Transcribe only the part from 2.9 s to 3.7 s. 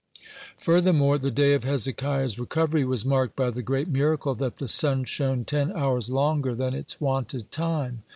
marked by the